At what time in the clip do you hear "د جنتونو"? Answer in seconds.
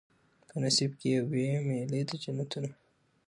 2.09-2.71